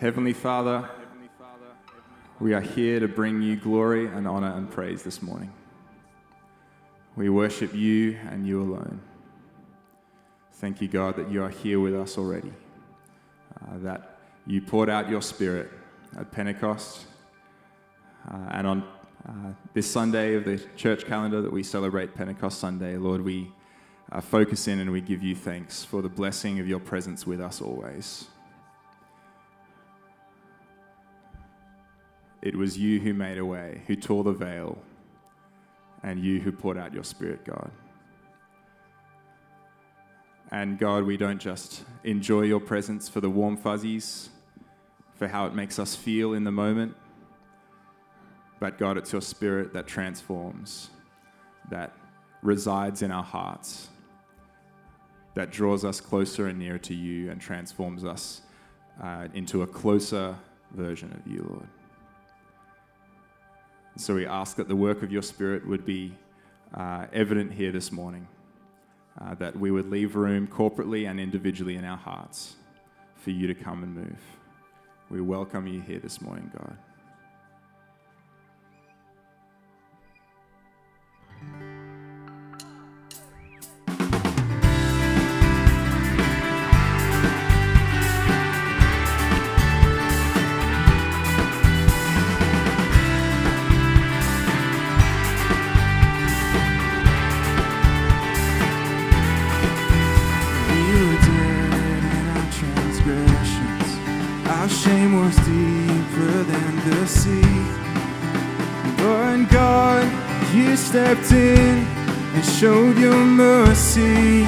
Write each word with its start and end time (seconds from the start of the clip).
Heavenly 0.00 0.32
Father, 0.32 0.88
we 2.40 2.54
are 2.54 2.62
here 2.62 3.00
to 3.00 3.06
bring 3.06 3.42
you 3.42 3.54
glory 3.56 4.06
and 4.06 4.26
honor 4.26 4.50
and 4.56 4.70
praise 4.70 5.02
this 5.02 5.20
morning. 5.20 5.52
We 7.16 7.28
worship 7.28 7.74
you 7.74 8.16
and 8.30 8.46
you 8.46 8.62
alone. 8.62 9.02
Thank 10.54 10.80
you, 10.80 10.88
God, 10.88 11.16
that 11.16 11.30
you 11.30 11.42
are 11.42 11.50
here 11.50 11.80
with 11.80 11.94
us 11.94 12.16
already, 12.16 12.50
uh, 13.60 13.76
that 13.80 14.20
you 14.46 14.62
poured 14.62 14.88
out 14.88 15.10
your 15.10 15.20
Spirit 15.20 15.70
at 16.16 16.32
Pentecost, 16.32 17.04
uh, 18.26 18.38
and 18.52 18.66
on 18.66 18.84
uh, 19.28 19.52
this 19.74 19.90
Sunday 19.90 20.34
of 20.34 20.46
the 20.46 20.56
church 20.78 21.04
calendar 21.04 21.42
that 21.42 21.52
we 21.52 21.62
celebrate 21.62 22.14
Pentecost 22.14 22.58
Sunday, 22.58 22.96
Lord, 22.96 23.20
we 23.20 23.52
uh, 24.10 24.22
focus 24.22 24.66
in 24.66 24.80
and 24.80 24.90
we 24.90 25.02
give 25.02 25.22
you 25.22 25.36
thanks 25.36 25.84
for 25.84 26.00
the 26.00 26.08
blessing 26.08 26.58
of 26.58 26.66
your 26.66 26.80
presence 26.80 27.26
with 27.26 27.42
us 27.42 27.60
always. 27.60 28.28
It 32.42 32.56
was 32.56 32.78
you 32.78 33.00
who 33.00 33.12
made 33.12 33.38
a 33.38 33.44
way, 33.44 33.82
who 33.86 33.96
tore 33.96 34.24
the 34.24 34.32
veil, 34.32 34.78
and 36.02 36.18
you 36.18 36.40
who 36.40 36.52
poured 36.52 36.78
out 36.78 36.94
your 36.94 37.04
Spirit, 37.04 37.44
God. 37.44 37.70
And 40.50 40.78
God, 40.78 41.04
we 41.04 41.16
don't 41.16 41.40
just 41.40 41.84
enjoy 42.02 42.42
your 42.42 42.60
presence 42.60 43.08
for 43.08 43.20
the 43.20 43.30
warm 43.30 43.56
fuzzies, 43.56 44.30
for 45.14 45.28
how 45.28 45.46
it 45.46 45.54
makes 45.54 45.78
us 45.78 45.94
feel 45.94 46.32
in 46.32 46.44
the 46.44 46.50
moment, 46.50 46.96
but 48.58 48.78
God, 48.78 48.96
it's 48.96 49.12
your 49.12 49.22
Spirit 49.22 49.72
that 49.74 49.86
transforms, 49.86 50.90
that 51.70 51.94
resides 52.42 53.02
in 53.02 53.10
our 53.10 53.22
hearts, 53.22 53.88
that 55.34 55.50
draws 55.50 55.84
us 55.84 56.00
closer 56.00 56.46
and 56.46 56.58
nearer 56.58 56.78
to 56.78 56.94
you 56.94 57.30
and 57.30 57.40
transforms 57.40 58.04
us 58.04 58.42
uh, 59.02 59.28
into 59.34 59.62
a 59.62 59.66
closer 59.66 60.36
version 60.72 61.12
of 61.12 61.30
you, 61.30 61.46
Lord. 61.48 61.68
So 64.00 64.14
we 64.14 64.24
ask 64.24 64.56
that 64.56 64.66
the 64.66 64.76
work 64.76 65.02
of 65.02 65.12
your 65.12 65.20
Spirit 65.20 65.66
would 65.68 65.84
be 65.84 66.14
uh, 66.72 67.04
evident 67.12 67.52
here 67.52 67.70
this 67.70 67.92
morning, 67.92 68.26
uh, 69.20 69.34
that 69.34 69.54
we 69.54 69.70
would 69.70 69.90
leave 69.90 70.16
room 70.16 70.46
corporately 70.46 71.06
and 71.06 71.20
individually 71.20 71.76
in 71.76 71.84
our 71.84 71.98
hearts 71.98 72.56
for 73.16 73.30
you 73.30 73.46
to 73.46 73.52
come 73.52 73.82
and 73.82 73.94
move. 73.94 74.18
We 75.10 75.20
welcome 75.20 75.66
you 75.66 75.82
here 75.82 75.98
this 75.98 76.22
morning, 76.22 76.50
God. 76.56 76.78
Stepped 111.20 111.32
in 111.32 111.84
and 112.34 112.44
showed 112.44 112.98
your 112.98 113.24
mercy. 113.24 114.46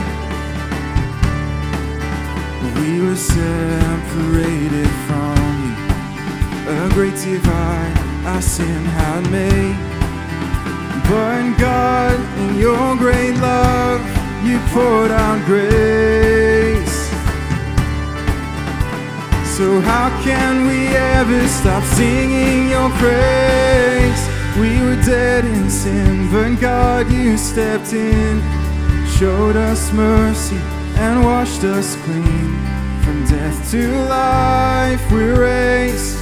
We 2.81 3.01
were 3.01 3.17
separated 3.17 4.89
from 5.07 5.37
you. 5.65 5.73
A 6.73 6.91
great 6.95 7.15
divide 7.17 7.99
our 8.27 8.43
sin 8.43 8.85
had 8.85 9.31
made. 9.31 9.77
But 11.09 11.59
God, 11.59 12.19
in 12.39 12.59
your 12.59 12.97
great 12.97 13.37
love, 13.37 14.01
you 14.45 14.59
poured 14.73 15.11
out 15.11 15.45
grace. 15.45 17.11
So 19.57 19.81
how 19.81 20.09
can 20.25 20.67
we 20.67 20.87
ever 20.89 21.47
stop 21.49 21.85
singing 21.85 22.71
your 22.71 22.91
praise? 22.91 24.32
We 24.61 24.83
were 24.83 24.97
dead 24.97 25.47
in 25.47 25.71
sin, 25.71 26.31
but 26.31 26.61
God, 26.61 27.11
you 27.11 27.39
stepped 27.39 27.95
in, 27.95 28.43
showed 29.19 29.57
us 29.57 29.91
mercy, 29.93 30.61
and 30.97 31.25
washed 31.25 31.65
us 31.65 31.97
clean. 32.05 32.59
From 33.03 33.25
death 33.25 33.71
to 33.71 33.89
life, 34.09 35.11
we're 35.11 35.41
raised. 35.41 36.19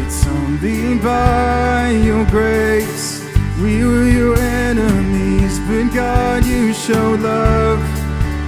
It's 0.00 0.26
only 0.26 0.98
by 0.98 1.90
your 2.04 2.24
grace. 2.26 3.24
We 3.62 3.84
were 3.84 4.08
your 4.08 4.36
enemies, 4.36 5.60
but 5.68 5.94
God, 5.94 6.44
you 6.44 6.74
showed 6.74 7.20
love, 7.20 7.78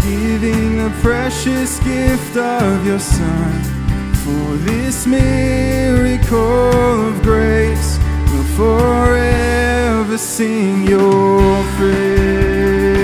giving 0.02 0.78
the 0.78 0.90
precious 1.00 1.78
gift 1.84 2.36
of 2.36 2.84
your 2.84 2.98
Son. 2.98 3.62
For 4.24 4.56
this 4.56 5.06
miracle 5.06 6.38
of 7.08 7.22
grace, 7.22 7.91
forever 8.56 10.18
sing 10.18 10.86
your 10.86 11.64
praise. 11.76 13.02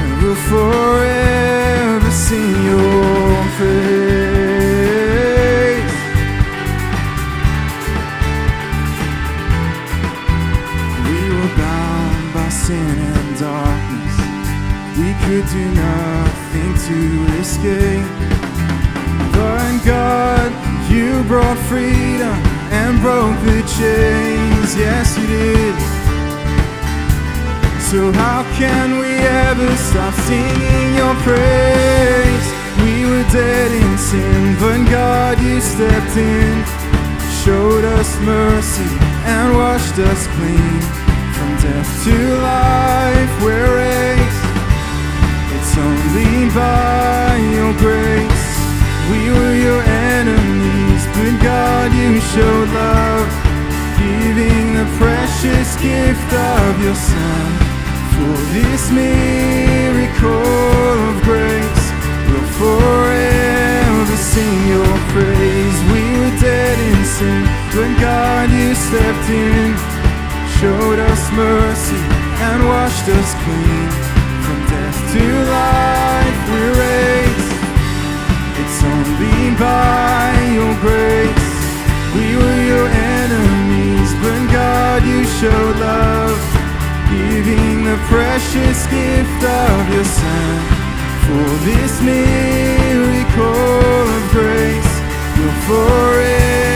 And 0.00 0.10
we'll 0.22 0.40
forever 0.52 2.10
sing 2.10 2.54
your 2.70 2.85
but 67.76 67.92
God, 68.00 68.48
you 68.50 68.74
stepped 68.74 69.28
in, 69.28 69.76
showed 70.56 70.98
us 70.98 71.22
mercy, 71.36 72.00
and 72.48 72.64
washed 72.64 73.04
us 73.04 73.30
clean. 73.44 73.88
From 74.44 74.58
death 74.72 74.98
to 75.12 75.24
life, 75.60 76.40
we're 76.48 76.72
raised. 76.72 77.52
It's 78.60 78.80
only 78.80 79.52
by 79.60 80.32
your 80.56 80.72
grace. 80.80 81.52
We 82.16 82.26
were 82.40 82.60
your 82.72 82.88
enemies, 82.88 84.10
but 84.24 84.40
God, 84.56 85.04
you 85.04 85.20
showed 85.36 85.76
love, 85.76 86.40
giving 87.12 87.84
the 87.84 87.98
precious 88.08 88.78
gift 88.88 89.42
of 89.44 89.80
your 89.92 90.08
Son. 90.20 90.56
For 91.28 91.48
this 91.68 91.92
miracle 92.00 93.44
of 94.16 94.22
grace, 94.32 94.92
we'll 95.36 95.58
forever 95.68 96.75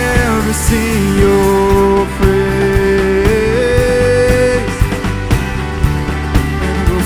sing 0.52 1.19
your 1.19 2.06
praise. 2.19 3.50
And 6.62 7.00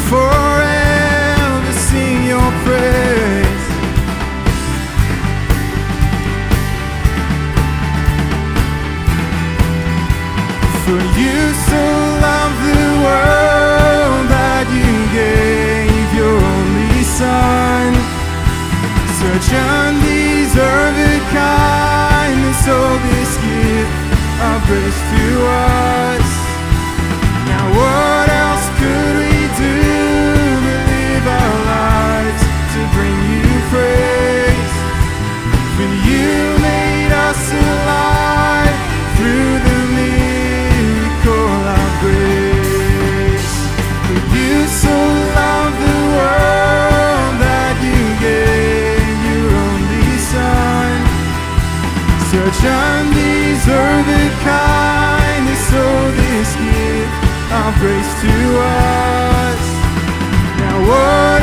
sing 1.89 2.19
your 2.27 2.51
praise. 2.65 3.65
For 10.85 11.01
you 11.21 11.39
so 11.69 11.83
loved 12.27 12.61
the 12.71 12.87
world 13.05 14.25
that 14.37 14.67
you 14.79 14.93
gave 15.21 16.09
your 16.19 16.37
only 16.55 17.03
Son. 17.03 17.93
Undeserved 19.57 21.23
kindness, 21.31 22.14
grace 24.67 25.01
to 25.11 25.47
us. 25.47 25.74
Grace 57.79 58.13
to 58.23 58.35
us. 58.61 59.63
Now, 60.61 61.34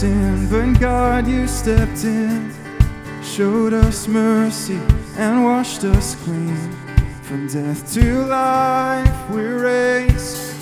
sin, 0.00 0.46
but 0.50 0.78
God, 0.78 1.26
you 1.26 1.48
stepped 1.48 2.04
in, 2.04 2.52
showed 3.22 3.72
us 3.72 4.06
mercy, 4.06 4.78
and 5.16 5.42
washed 5.42 5.84
us 5.84 6.14
clean. 6.16 6.70
From 7.22 7.48
death 7.48 7.94
to 7.94 8.26
life, 8.26 9.30
we're 9.30 9.58
raised. 9.62 10.52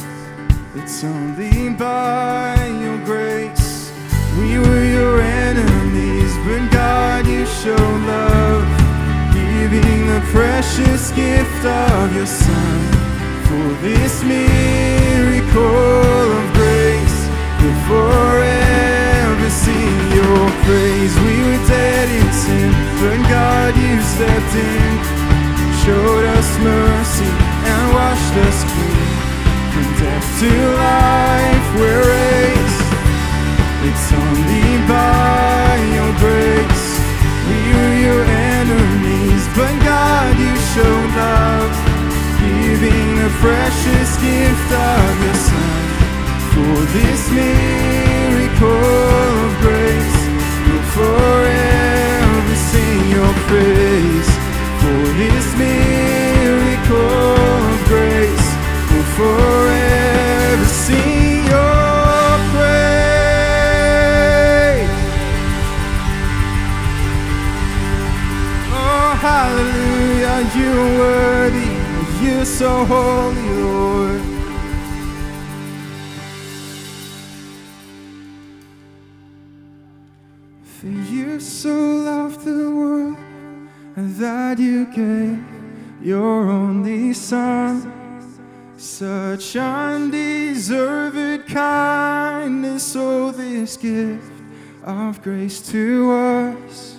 It's 0.77 1.03
only 1.03 1.71
by 1.71 2.55
your 2.83 2.99
grace. 3.05 3.91
We 4.39 4.57
were 4.57 4.85
your 4.99 5.21
enemies, 5.21 6.33
but 6.47 6.71
God, 6.71 7.27
you 7.27 7.45
showed 7.61 8.01
love, 8.07 8.65
giving 9.35 10.07
the 10.15 10.23
precious 10.31 11.11
gift 11.11 11.65
of 11.65 12.15
your 12.15 12.27
Son. 12.27 12.79
For 13.47 13.67
this 13.83 14.23
miracle 14.23 15.59
of 16.39 16.47
grace, 16.55 17.21
your 17.61 17.75
praise. 20.65 21.15
We 21.21 21.37
were 21.45 21.63
dead 21.69 22.09
in 22.09 22.29
sin, 22.33 22.73
but 23.01 23.21
God, 23.29 23.73
you 23.77 23.95
stepped 24.01 24.55
in, 24.57 24.93
showed 25.85 26.25
us 26.37 26.49
mercy, 26.65 27.33
and 27.71 27.83
washed 27.93 28.37
us 28.49 28.59
clean. 28.73 29.13
From 29.73 29.89
death 30.01 30.29
to 30.41 30.53
life, 30.89 31.69
we're 31.79 32.05
raised. 32.17 32.83
It's 33.89 34.09
only 34.13 34.69
by 34.89 35.73
your 35.97 36.13
grace. 36.25 36.87
We 37.49 37.61
were 37.77 37.97
your 38.09 38.23
enemies, 38.25 39.45
but 39.53 39.75
God, 39.85 40.33
you 40.41 40.55
showed 40.73 41.11
love, 41.13 41.73
giving 42.41 43.09
the 43.21 43.31
precious 43.45 44.11
gift 44.25 44.71
of 44.73 45.13
your 45.25 45.39
Son. 45.49 45.85
For 46.55 46.77
this 46.97 47.23
grace 95.25 95.61
to 95.73 96.13
us. 96.13 96.97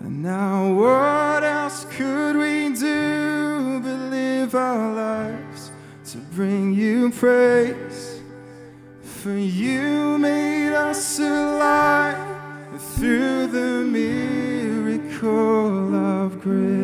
And 0.00 0.24
now, 0.24 0.74
what 0.74 1.44
else 1.44 1.86
could 1.88 2.34
we 2.34 2.74
do 2.74 3.78
but 3.80 4.10
live 4.10 4.56
our 4.56 4.92
lives 4.92 5.70
to 6.10 6.18
bring 6.34 6.74
you 6.74 7.12
praise? 7.12 8.20
For 9.02 9.30
you 9.30 10.18
made 10.18 10.72
us 10.74 11.20
alive 11.20 12.18
through 12.96 13.46
the 13.46 13.84
miracle 13.86 15.14
of 15.94 16.40
grace. 16.40 16.83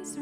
Is 0.00 0.16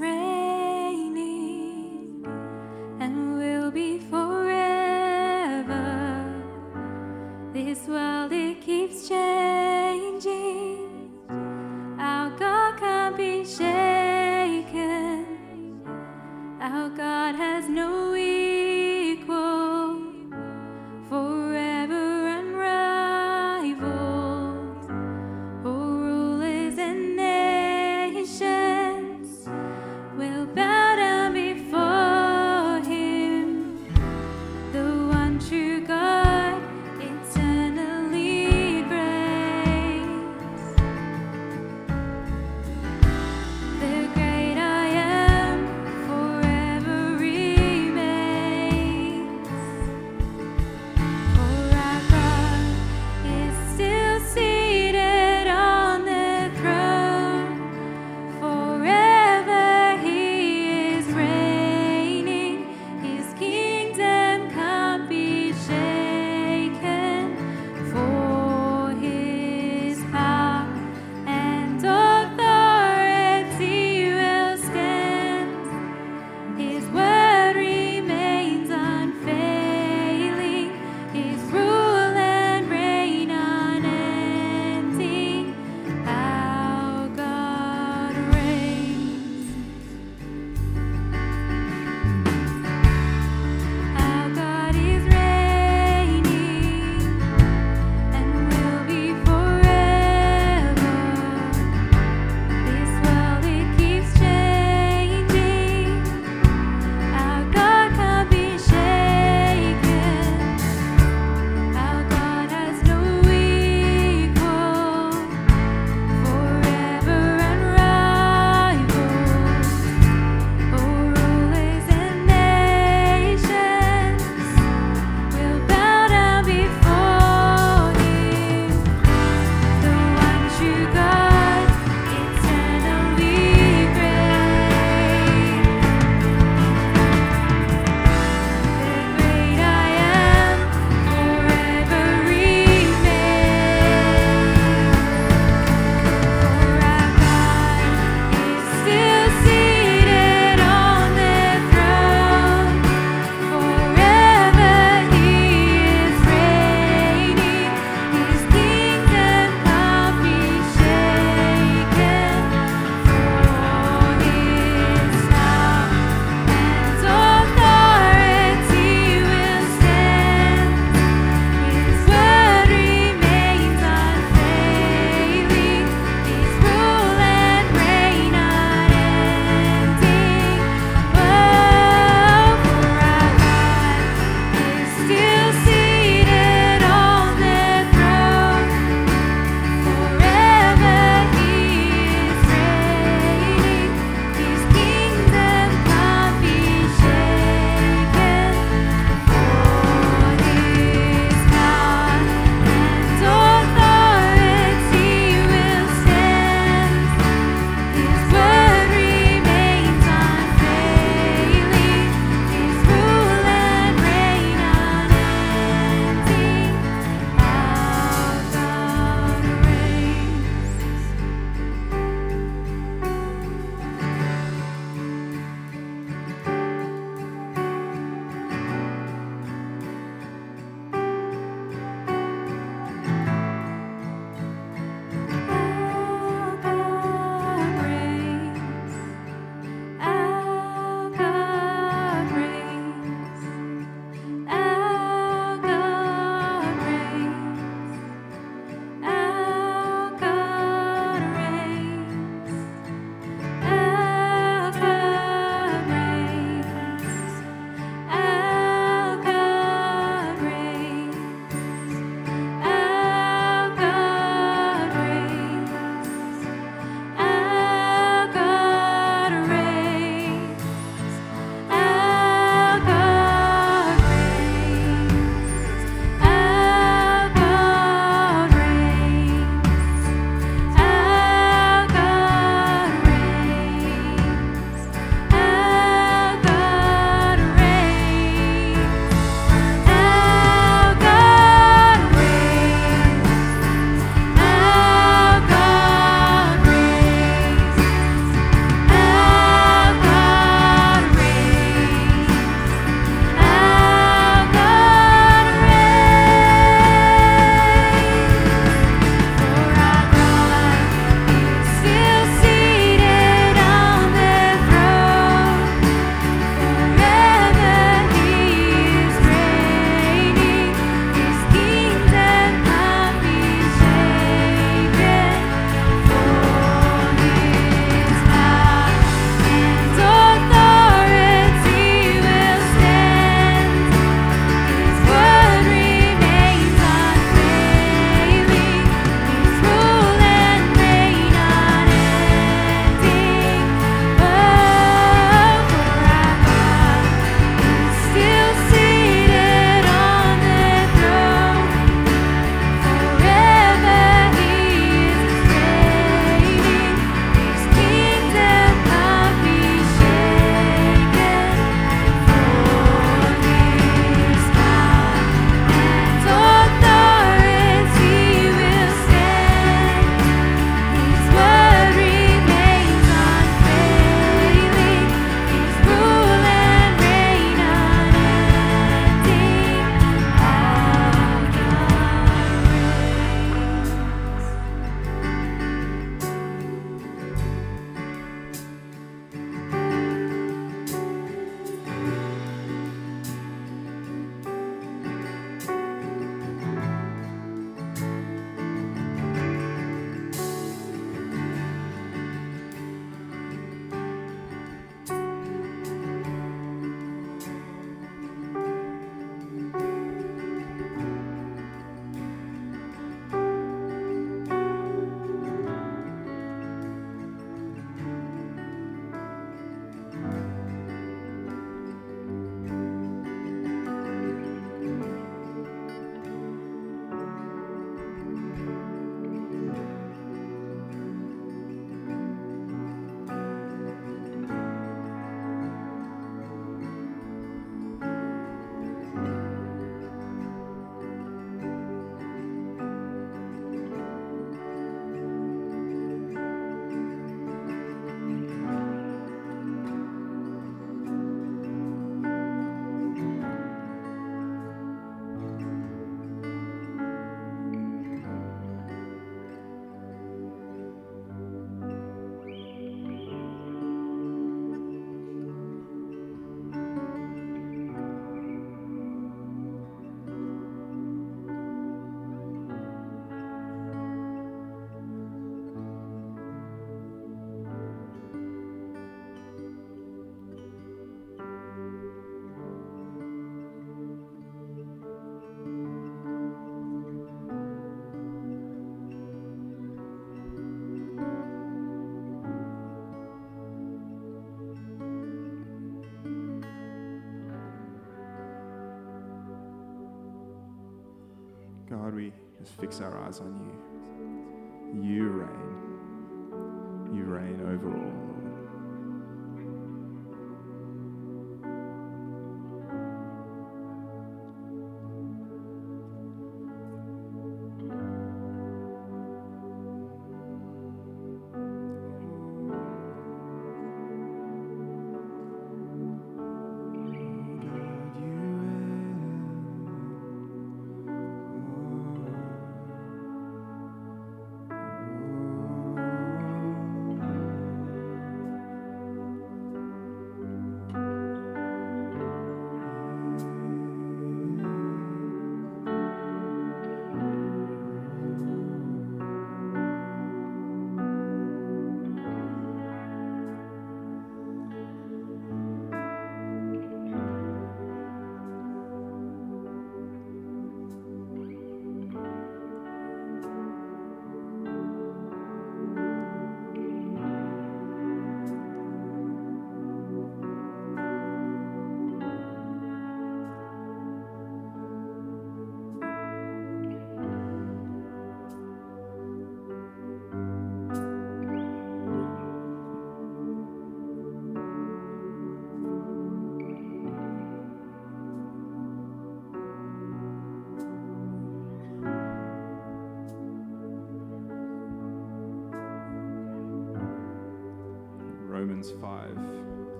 fix 502.81 503.00
our 503.00 503.16
eyes 503.18 503.40
on 503.40 503.54
you. 503.57 503.88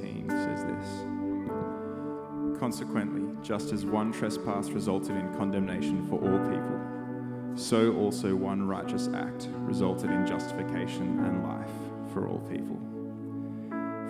5:18 0.00 0.28
says 0.28 0.64
this. 0.64 2.58
Consequently, 2.58 3.36
just 3.42 3.72
as 3.72 3.84
one 3.84 4.12
trespass 4.12 4.70
resulted 4.70 5.16
in 5.16 5.34
condemnation 5.34 6.06
for 6.08 6.16
all 6.16 6.38
people, 6.50 6.80
so 7.54 7.94
also 7.96 8.34
one 8.34 8.66
righteous 8.66 9.08
act 9.14 9.48
resulted 9.58 10.10
in 10.10 10.26
justification 10.26 11.20
and 11.24 11.42
life 11.44 11.70
for 12.12 12.28
all 12.28 12.40
people. 12.50 12.78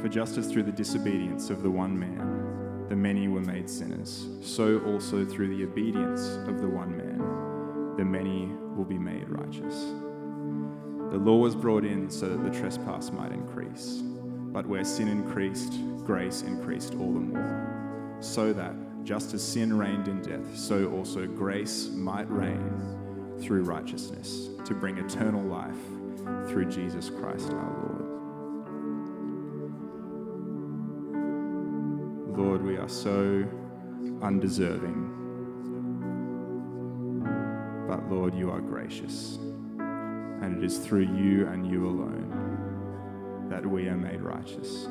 For 0.00 0.08
just 0.08 0.36
as 0.38 0.50
through 0.50 0.64
the 0.64 0.72
disobedience 0.72 1.50
of 1.50 1.62
the 1.62 1.70
one 1.70 1.98
man, 1.98 2.86
the 2.88 2.96
many 2.96 3.28
were 3.28 3.40
made 3.40 3.68
sinners, 3.68 4.28
so 4.42 4.78
also 4.80 5.24
through 5.24 5.56
the 5.56 5.64
obedience 5.64 6.36
of 6.46 6.60
the 6.60 6.68
one 6.68 6.96
man, 6.96 7.96
the 7.96 8.04
many 8.04 8.52
will 8.76 8.84
be 8.84 8.98
made 8.98 9.28
righteous. 9.28 9.92
The 11.10 11.18
law 11.18 11.36
was 11.38 11.56
brought 11.56 11.84
in 11.84 12.10
so 12.10 12.28
that 12.28 12.44
the 12.44 12.50
trespass 12.58 13.10
might 13.10 13.32
increase. 13.32 14.02
But 14.56 14.66
where 14.66 14.84
sin 14.86 15.08
increased, 15.08 15.74
grace 16.06 16.40
increased 16.40 16.94
all 16.94 17.12
the 17.12 17.20
more. 17.20 18.16
So 18.20 18.54
that, 18.54 18.74
just 19.04 19.34
as 19.34 19.42
sin 19.42 19.76
reigned 19.76 20.08
in 20.08 20.22
death, 20.22 20.56
so 20.56 20.90
also 20.92 21.26
grace 21.26 21.88
might 21.88 22.26
reign 22.30 23.36
through 23.38 23.64
righteousness 23.64 24.48
to 24.64 24.72
bring 24.72 24.96
eternal 24.96 25.42
life 25.42 25.76
through 26.48 26.70
Jesus 26.70 27.10
Christ 27.10 27.50
our 27.50 27.98
Lord. 32.32 32.38
Lord, 32.38 32.62
we 32.64 32.78
are 32.78 32.88
so 32.88 33.44
undeserving. 34.22 35.12
But 37.86 38.10
Lord, 38.10 38.34
you 38.34 38.50
are 38.50 38.62
gracious. 38.62 39.36
And 39.36 40.56
it 40.56 40.64
is 40.64 40.78
through 40.78 41.14
you 41.14 41.46
and 41.46 41.70
you 41.70 41.86
alone 41.86 42.45
that 43.48 43.64
we 43.64 43.88
are 43.88 43.96
made 43.96 44.20
righteous. 44.20 44.86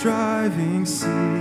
Striving 0.00 0.86
cease, 0.86 1.39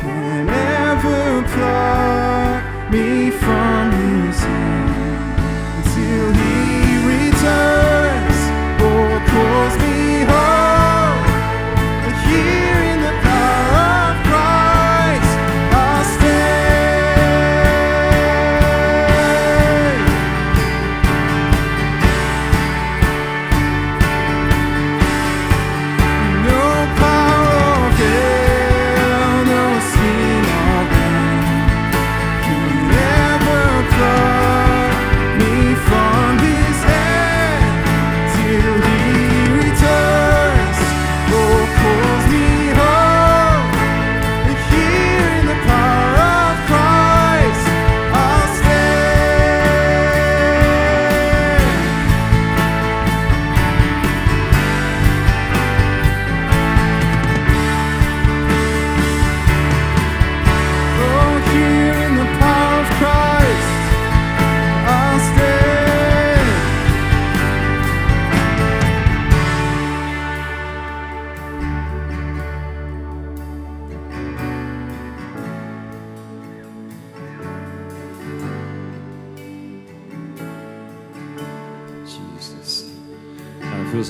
can 0.00 0.48
ever 0.48 1.42
pluck 1.52 2.90
me 2.92 3.30
from. 3.30 3.75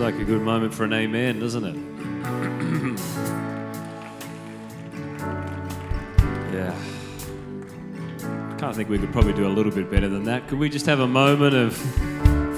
like 0.06 0.20
a 0.20 0.24
good 0.24 0.40
moment 0.40 0.72
for 0.72 0.84
an 0.84 0.92
amen, 0.92 1.40
doesn't 1.40 1.64
it? 1.64 1.74
yeah. 6.54 6.72
I 8.52 8.56
can't 8.56 8.76
think 8.76 8.88
we 8.88 9.00
could 9.00 9.10
probably 9.10 9.32
do 9.32 9.48
a 9.48 9.50
little 9.50 9.72
bit 9.72 9.90
better 9.90 10.08
than 10.08 10.22
that. 10.22 10.46
Could 10.46 10.60
we 10.60 10.68
just 10.68 10.86
have 10.86 11.00
a 11.00 11.08
moment 11.08 11.56
of 11.56 11.76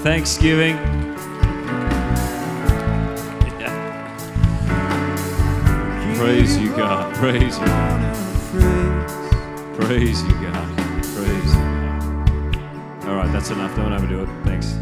thanksgiving? 0.03 0.75
Yeah. 3.57 3.73
Praise 6.19 6.55
you, 6.55 6.69
God. 6.75 7.15
Praise 7.15 7.57
you. 7.57 7.65
God. 7.65 9.09
Praise 9.75 10.21
you, 10.21 10.33
God. 10.33 10.77
Praise 11.15 11.55
you. 11.55 13.09
All 13.09 13.15
right, 13.15 13.31
that's 13.31 13.49
enough. 13.49 13.75
Don't 13.75 13.91
overdo 13.91 14.21
it. 14.21 14.29
Thanks. 14.43 14.75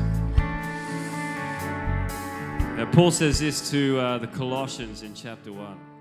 Now, 2.78 2.86
Paul 2.86 3.10
says 3.10 3.40
this 3.40 3.72
to 3.72 3.98
uh, 3.98 4.18
the 4.20 4.28
Colossians 4.28 5.02
in 5.02 5.16
chapter 5.16 5.52
1. 5.52 5.97